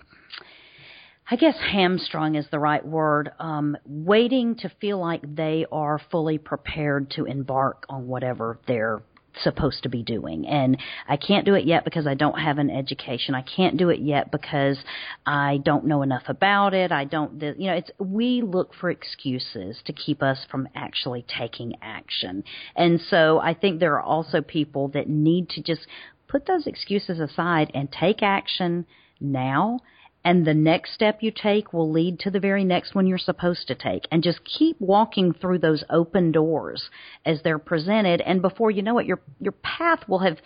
[1.31, 6.39] I guess hamstrung is the right word, um, waiting to feel like they are fully
[6.39, 9.03] prepared to embark on whatever they're
[9.43, 10.47] supposed to be doing.
[10.47, 10.75] And
[11.07, 13.35] I can't do it yet because I don't have an education.
[13.35, 14.79] I can't do it yet because
[15.23, 16.91] I don't know enough about it.
[16.91, 21.75] I don't, you know, it's, we look for excuses to keep us from actually taking
[21.83, 22.43] action.
[22.75, 25.81] And so I think there are also people that need to just
[26.27, 28.87] put those excuses aside and take action
[29.21, 29.79] now
[30.23, 33.67] and the next step you take will lead to the very next one you're supposed
[33.67, 36.89] to take and just keep walking through those open doors
[37.25, 40.37] as they're presented and before you know it your your path will have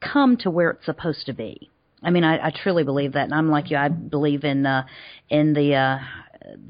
[0.00, 1.70] come to where it's supposed to be
[2.02, 3.76] I mean, I, I truly believe that, and I'm like you.
[3.76, 4.86] I believe in uh,
[5.28, 5.98] in the uh,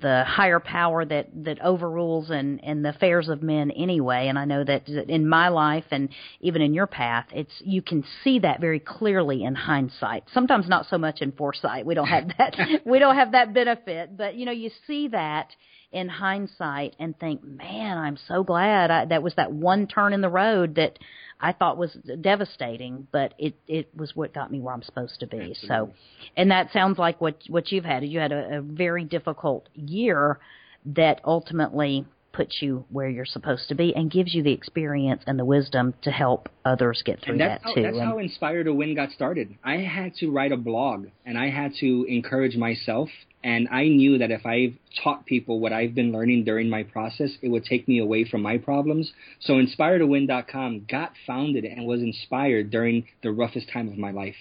[0.01, 4.29] the higher power that that overrules and and the affairs of men anyway.
[4.29, 6.09] And I know that in my life and
[6.41, 10.25] even in your path, it's you can see that very clearly in hindsight.
[10.33, 11.87] Sometimes not so much in foresight.
[11.87, 12.57] We don't have that.
[12.87, 15.49] we don't have that benefit, but you know, you see that
[15.91, 20.21] in hindsight and think, man, I'm so glad I, that was that one turn in
[20.21, 20.99] the road that
[21.41, 25.27] I thought was devastating, but it it was what got me where I'm supposed to
[25.27, 25.39] be.
[25.39, 25.69] Absolutely.
[25.69, 25.91] So,
[26.37, 28.05] and that sounds like what what you've had.
[28.05, 30.41] You had a, a very difficult year
[30.85, 32.05] that ultimately
[32.39, 35.93] puts you where you're supposed to be and gives you the experience and the wisdom
[36.03, 37.83] to help others get through that how, too.
[37.83, 39.57] That's and, how Inspire to Win got started.
[39.65, 43.09] I had to write a blog and I had to encourage myself
[43.43, 47.31] and I knew that if I taught people what I've been learning during my process,
[47.43, 49.13] it would take me away from my problems.
[49.41, 54.37] So InspireToWin.com got founded and was inspired during the roughest time of my life.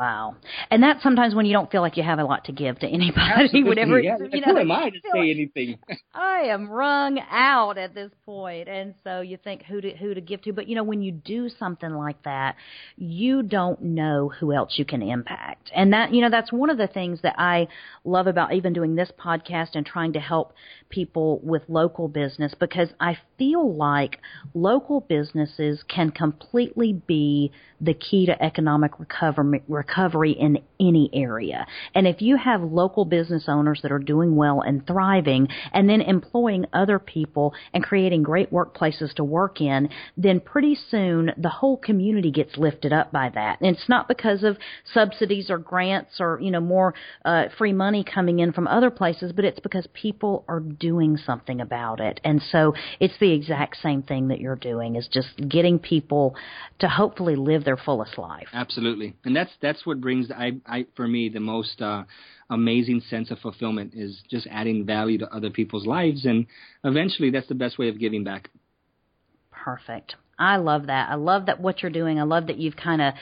[0.00, 0.36] Wow.
[0.70, 2.86] And that's sometimes when you don't feel like you have a lot to give to
[2.86, 3.20] anybody.
[3.20, 3.64] Absolutely.
[3.68, 4.00] Whatever.
[4.00, 4.16] Yeah.
[4.18, 5.78] You know, Who am I to say like, anything?
[6.14, 10.22] I am wrung out at this point, and so you think who to who to
[10.22, 10.54] give to.
[10.54, 12.56] But you know, when you do something like that,
[12.96, 16.78] you don't know who else you can impact, and that you know that's one of
[16.78, 17.68] the things that I
[18.02, 20.54] love about even doing this podcast and trying to help
[20.88, 24.18] people with local business because I feel like
[24.54, 31.66] local businesses can completely be the key to economic recovery recovery in any area.
[31.94, 36.00] And if you have local business owners that are doing well and thriving and then
[36.00, 41.76] employing other people and creating great workplaces to work in, then pretty soon the whole
[41.76, 43.60] community gets lifted up by that.
[43.60, 44.58] And it's not because of
[44.92, 49.32] subsidies or grants or, you know, more uh, free money coming in from other places,
[49.32, 52.20] but it's because people are doing something about it.
[52.24, 56.34] And so it's the exact same thing that you're doing is just getting people
[56.78, 58.48] to hopefully live their fullest life.
[58.52, 59.14] Absolutely.
[59.24, 62.04] And that's that's what brings I, I for me the most uh,
[62.48, 66.46] amazing sense of fulfillment is just adding value to other people's lives, and
[66.84, 68.50] eventually that's the best way of giving back.
[69.50, 70.16] Perfect.
[70.38, 71.10] I love that.
[71.10, 72.18] I love that what you're doing.
[72.18, 73.14] I love that you've kind of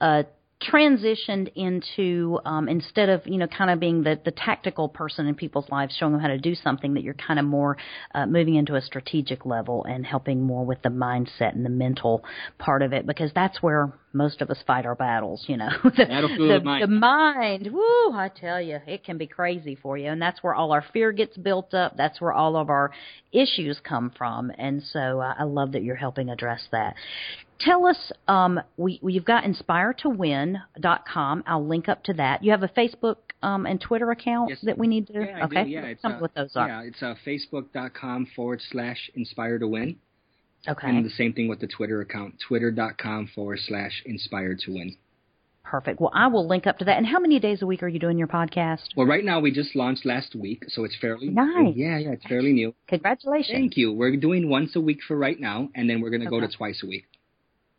[0.00, 0.22] uh,
[0.62, 5.34] transitioned into um, instead of you know kind of being the the tactical person in
[5.34, 7.76] people's lives, showing them how to do something, that you're kind of more
[8.14, 12.24] uh, moving into a strategic level and helping more with the mindset and the mental
[12.58, 15.44] part of it, because that's where most of us fight our battles.
[15.46, 16.82] You know, the, the, mind.
[16.82, 17.68] the mind.
[17.70, 18.12] Woo!
[18.12, 21.12] I tell you, it can be crazy for you, and that's where all our fear
[21.12, 21.98] gets built up.
[21.98, 22.92] That's where all of our
[23.30, 26.94] issues come from, and so uh, I love that you're helping address that
[27.58, 32.68] tell us um, we, you've got inspiretowin.com i'll link up to that you have a
[32.68, 34.58] facebook um, and twitter account yes.
[34.62, 37.14] that we need to yeah, okay yeah it's uh, what those are yeah it's uh,
[37.26, 39.96] facebook.com forward slash inspire to win
[40.68, 44.96] okay and the same thing with the twitter account twitter.com forward slash inspire to win
[45.66, 46.00] Perfect.
[46.00, 46.96] Well, I will link up to that.
[46.96, 48.84] And how many days a week are you doing your podcast?
[48.96, 51.48] Well, right now we just launched last week, so it's fairly nice.
[51.56, 51.72] New.
[51.74, 52.72] Yeah, yeah, it's fairly new.
[52.86, 53.52] Congratulations.
[53.52, 53.92] Thank you.
[53.92, 56.40] We're doing once a week for right now, and then we're going to okay.
[56.40, 57.06] go to twice a week.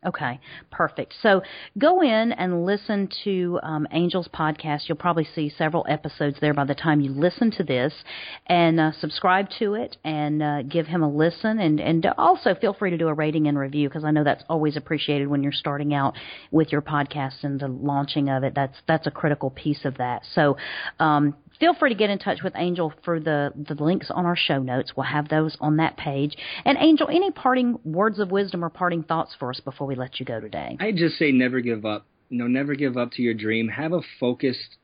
[0.08, 0.40] Okay,
[0.72, 1.16] perfect.
[1.22, 1.42] So
[1.78, 4.88] go in and listen to um, Angel's podcast.
[4.88, 7.94] You'll probably see several episodes there by the time you listen to this,
[8.46, 11.60] and uh, subscribe to it and uh, give him a listen.
[11.60, 14.46] And and also feel free to do a rating and review because I know that's
[14.48, 16.14] always appreciated when you're starting out
[16.52, 18.54] with your podcast and the launching of it.
[18.56, 20.22] That's that's a critical piece of that.
[20.34, 20.56] So
[21.00, 24.36] um, feel free to get in touch with Angel for the, the links on our
[24.36, 24.94] show notes.
[24.96, 26.36] We'll have those on that page.
[26.66, 30.20] And Angel, any parting words of wisdom or parting thoughts for us before we let
[30.20, 30.78] you go today?
[30.80, 32.06] I just say never give up.
[32.30, 33.70] You know, never give up to your dream.
[33.70, 34.78] Have a focused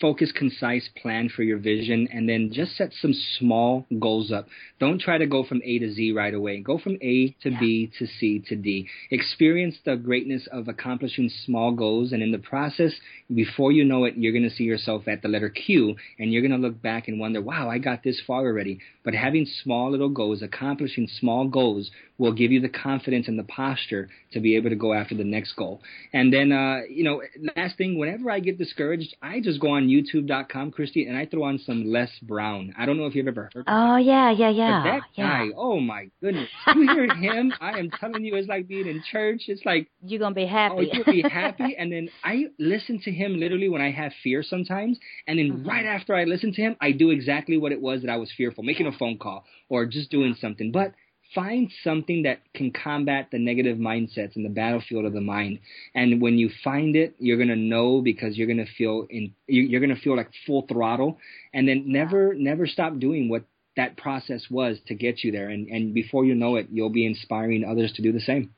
[0.00, 4.46] focused, concise plan for your vision, and then just set some small goals up.
[4.80, 6.60] Don't try to go from A to Z right away.
[6.60, 7.60] Go from A to yeah.
[7.60, 8.88] B to C to D.
[9.10, 12.92] Experience the greatness of accomplishing small goals, and in the process,
[13.34, 16.42] before you know it, you're going to see yourself at the letter Q, and you're
[16.42, 18.80] going to look back and wonder, wow, I got this far already.
[19.04, 23.44] But having small little goals, accomplishing small goals, will give you the confidence and the
[23.44, 25.80] posture to be able to go after the next goal.
[26.12, 27.22] And then, uh, you know,
[27.56, 31.44] last thing, whenever I get discouraged, I just go on YouTube.com, Christy, and I throw
[31.44, 32.72] on some Les Brown.
[32.78, 33.64] I don't know if you've ever heard.
[33.66, 34.82] Oh yeah, yeah, yeah.
[34.82, 35.46] But that yeah.
[35.46, 37.52] guy, oh my goodness, you hear him?
[37.60, 39.42] I am telling you, it's like being in church.
[39.48, 40.74] It's like you're gonna be happy.
[40.76, 41.74] Oh, you'll be happy.
[41.76, 45.68] and then I listen to him literally when I have fear sometimes, and then mm-hmm.
[45.68, 48.32] right after I listen to him, I do exactly what it was that I was
[48.36, 50.70] fearful, making a phone call or just doing something.
[50.70, 50.94] But
[51.34, 55.58] find something that can combat the negative mindsets in the battlefield of the mind.
[55.94, 59.96] And when you find it, you're gonna know because you're gonna feel in you're gonna
[59.96, 61.18] feel like full throttle,
[61.52, 63.44] and then never never stop doing what
[63.76, 65.48] that process was to get you there.
[65.48, 68.50] And and before you know it, you'll be inspiring others to do the same.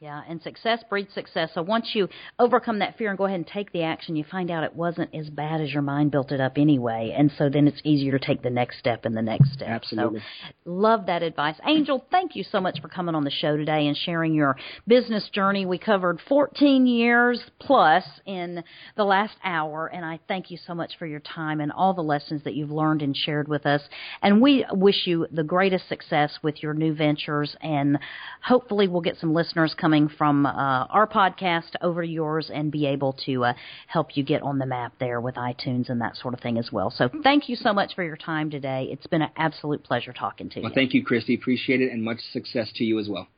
[0.00, 1.50] Yeah, and success breeds success.
[1.54, 4.48] So once you overcome that fear and go ahead and take the action, you find
[4.48, 7.12] out it wasn't as bad as your mind built it up anyway.
[7.18, 9.66] And so then it's easier to take the next step and the next step.
[9.66, 10.20] Absolutely.
[10.20, 11.56] So love that advice.
[11.66, 15.28] Angel, thank you so much for coming on the show today and sharing your business
[15.32, 15.66] journey.
[15.66, 18.62] We covered 14 years plus in
[18.96, 22.02] the last hour, and I thank you so much for your time and all the
[22.02, 23.82] lessons that you've learned and shared with us.
[24.22, 27.98] And we wish you the greatest success with your new ventures, and
[28.44, 32.70] hopefully we'll get some listeners coming coming from uh, our podcast over to yours and
[32.70, 33.54] be able to uh,
[33.86, 36.68] help you get on the map there with iTunes and that sort of thing as
[36.70, 36.90] well.
[36.90, 38.86] So thank you so much for your time today.
[38.90, 40.74] It's been an absolute pleasure talking to well, you.
[40.74, 41.34] Thank you, Christy.
[41.36, 43.28] Appreciate it and much success to you as well.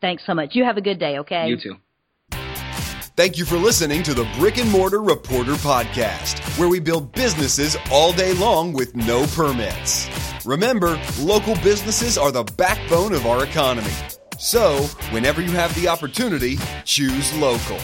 [0.00, 0.56] Thanks so much.
[0.56, 1.46] You have a good day, okay?
[1.46, 1.76] You too.
[3.16, 7.76] Thank you for listening to the Brick and Mortar Reporter Podcast, where we build businesses
[7.92, 10.08] all day long with no permits.
[10.44, 13.94] Remember, local businesses are the backbone of our economy.
[14.44, 17.78] So, whenever you have the opportunity, choose local.